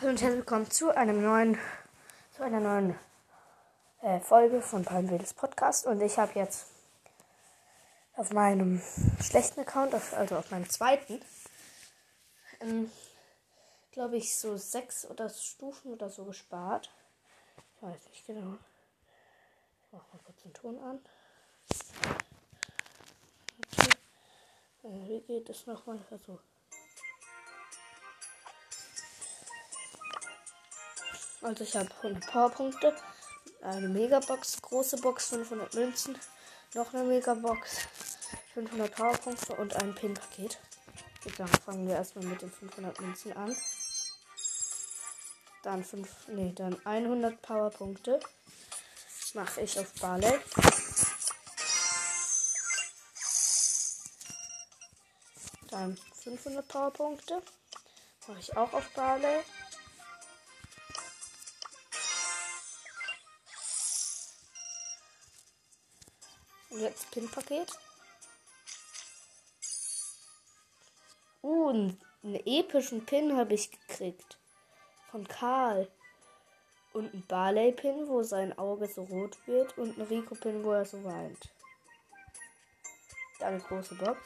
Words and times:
Hallo 0.00 0.10
und 0.10 0.22
herzlich 0.22 0.38
willkommen 0.38 0.70
zu 0.70 0.96
einem 0.96 1.24
neuen, 1.24 1.58
zu 2.30 2.44
einer 2.44 2.60
neuen 2.60 2.96
äh, 4.00 4.20
Folge 4.20 4.62
von 4.62 4.84
Palmwedels 4.84 5.34
Podcast. 5.34 5.86
Und 5.86 6.00
ich 6.00 6.18
habe 6.18 6.38
jetzt 6.38 6.68
auf 8.14 8.30
meinem 8.32 8.80
schlechten 9.20 9.58
Account, 9.58 9.94
also 9.94 10.36
auf 10.36 10.52
meinem 10.52 10.70
zweiten, 10.70 11.20
ähm, 12.60 12.92
glaube 13.90 14.18
ich, 14.18 14.36
so 14.36 14.56
sechs 14.56 15.04
oder 15.04 15.28
Stufen 15.28 15.92
oder 15.92 16.08
so 16.08 16.24
gespart. 16.26 16.92
Ich 17.74 17.82
weiß 17.82 18.08
nicht 18.10 18.24
genau. 18.24 18.56
Ich 19.84 19.92
mache 19.92 20.06
mal 20.12 20.22
kurz 20.24 20.42
den 20.42 20.54
Ton 20.54 20.78
an. 20.78 21.00
Okay. 23.72 23.90
Äh, 24.84 25.08
wie 25.08 25.20
geht 25.22 25.50
es 25.50 25.66
nochmal? 25.66 25.98
Also. 26.12 26.38
Also 31.40 31.62
ich 31.62 31.76
habe 31.76 31.88
100 32.02 32.26
Powerpunkte, 32.26 32.96
eine 33.62 33.88
Megabox, 33.88 34.60
große 34.60 34.96
Box, 34.96 35.28
500 35.28 35.72
Münzen, 35.74 36.18
noch 36.74 36.92
eine 36.92 37.04
Megabox, 37.04 37.78
500 38.54 38.94
Powerpunkte 38.94 39.54
und 39.54 39.76
ein 39.76 39.94
Pin-Paket. 39.94 40.58
Dann 41.36 41.48
fangen 41.48 41.86
wir 41.86 41.94
erstmal 41.94 42.24
mit 42.24 42.42
den 42.42 42.50
500 42.50 43.00
Münzen 43.00 43.32
an. 43.34 43.56
Dann 45.62 45.84
5, 45.84 46.08
nee, 46.28 46.52
dann 46.56 46.76
100 46.84 47.40
Powerpunkte 47.40 48.18
mache 49.34 49.60
ich 49.60 49.78
auf 49.78 49.92
Barley. 50.00 50.40
Dann 55.70 55.96
500 56.22 56.66
Powerpunkte 56.66 57.42
mache 58.26 58.40
ich 58.40 58.56
auch 58.56 58.72
auf 58.72 58.88
Barley. 58.94 59.44
Und 66.70 66.80
jetzt 66.80 67.10
Pin-Paket. 67.10 67.72
Uh, 71.42 71.68
einen, 71.70 71.98
epischen 72.44 73.06
Pin 73.06 73.36
habe 73.36 73.54
ich 73.54 73.70
gekriegt. 73.70 74.38
Von 75.10 75.26
Karl. 75.26 75.90
Und 76.92 77.12
einen 77.12 77.26
Barley-Pin, 77.26 78.08
wo 78.08 78.22
sein 78.22 78.58
Auge 78.58 78.88
so 78.88 79.04
rot 79.04 79.36
wird. 79.46 79.76
Und 79.78 79.98
einen 79.98 80.08
Rico-Pin, 80.08 80.64
wo 80.64 80.72
er 80.72 80.84
so 80.84 81.02
weint. 81.04 81.48
Eine 83.40 83.60
große 83.60 83.94
Box. 83.94 84.18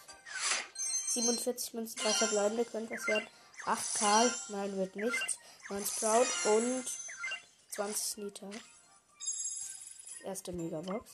47 1.09 1.75
Münzen, 1.75 2.01
3 2.03 2.11
verbleibende, 2.13 2.65
könnte 2.65 2.95
was 2.95 3.07
werden. 3.07 3.27
8 3.67 3.95
Karl, 3.95 4.35
nein, 4.48 4.77
wird 4.77 4.97
nichts. 4.97 5.39
9 5.69 5.85
Sprout 5.85 6.27
und 6.57 6.85
20 7.69 8.17
Nita. 8.25 8.51
Erste 10.25 10.53
Megabox. 10.53 11.11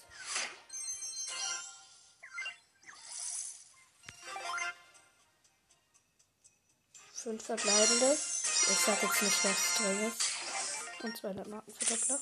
Fünf 7.20 7.44
verbleibende. 7.44 8.12
Ich 8.12 8.78
sag 8.78 9.02
jetzt 9.02 9.22
nicht, 9.22 9.44
was 9.44 9.80
ist. 10.06 11.02
Und 11.02 11.16
200 11.16 11.48
Marken 11.48 11.74
für 11.74 11.84
Doppler. 11.84 12.20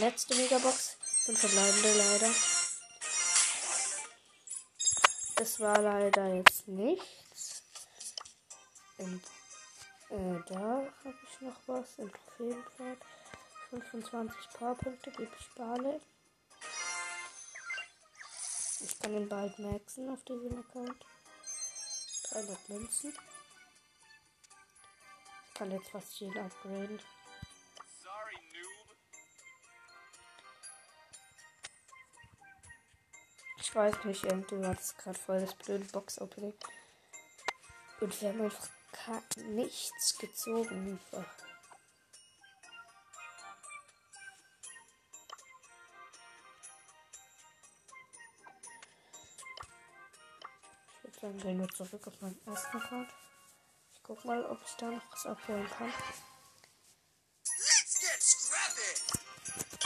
Letzte 0.00 0.34
Megabox. 0.34 0.96
Fünf 1.24 1.38
verbleibende 1.38 1.96
leider. 1.96 2.34
Es 5.36 5.60
war 5.60 5.80
leider 5.80 6.34
jetzt 6.34 6.66
nichts. 6.66 7.62
In, 8.98 9.22
äh, 10.10 10.42
da 10.48 10.58
habe 10.58 11.14
ich 11.30 11.40
noch 11.42 11.60
was. 11.66 11.96
Im 11.98 12.12
Trophäenpfad. 12.12 12.98
25 13.70 14.48
Powerpunkte 14.58 15.12
gebe 15.12 15.30
ich 15.38 15.54
Barley. 15.54 16.00
Ich 18.80 18.98
kann 18.98 19.14
ihn 19.14 19.28
bald 19.28 19.56
maxen 19.60 20.10
auf 20.10 20.24
diesem 20.24 20.58
Account. 20.58 21.04
300 22.34 22.68
Münzen. 22.68 23.14
Ich 25.46 25.54
kann 25.54 25.70
jetzt 25.70 25.88
fast 25.90 26.18
jeden 26.18 26.36
upgraden. 26.36 27.00
Sorry, 28.02 28.34
noob. 28.52 28.96
Ich 33.58 33.74
weiß 33.74 34.04
nicht, 34.04 34.24
irgendwie 34.24 34.60
war 34.60 34.74
das 34.74 34.96
gerade 34.96 35.18
voll 35.18 35.40
das 35.42 35.54
blöde 35.54 35.84
Box-Opening. 35.84 36.54
Und 38.00 38.20
wir 38.20 38.28
haben 38.30 38.40
einfach 38.40 38.68
nichts 39.36 40.18
gezogen. 40.18 40.98
Einfach. 41.12 41.53
Sagen, 51.24 51.38
gehen 51.38 51.58
wir 51.58 51.68
zurück 51.70 52.06
auf 52.06 52.20
meinen 52.20 52.38
ersten 52.46 52.76
Account. 52.76 53.08
Ich 53.94 54.02
guck 54.02 54.22
mal, 54.26 54.44
ob 54.44 54.58
ich 54.62 54.74
da 54.74 54.90
noch 54.90 55.10
was 55.10 55.24
abholen 55.24 55.66
kann. 55.70 55.90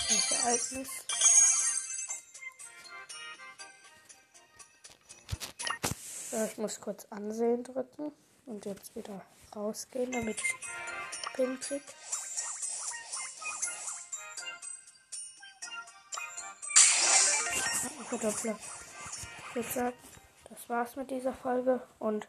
Das 0.09 0.31
Ereignis. 0.33 0.89
So, 6.29 6.45
ich 6.45 6.59
muss 6.59 6.81
kurz 6.81 7.07
ansehen 7.11 7.63
drücken 7.63 8.11
und 8.47 8.67
jetzt 8.67 8.97
wieder 8.97 9.25
rausgehen, 9.55 10.11
damit 10.11 10.41
ich 10.41 10.55
Pin 11.35 11.61
krieg. 11.61 11.83
Verdoppler. 18.09 18.59
Ich 19.51 19.55
würde 19.55 19.69
sagen, 19.69 20.18
das 20.51 20.69
war's 20.69 20.97
mit 20.97 21.11
dieser 21.11 21.33
Folge 21.33 21.81
und 21.99 22.29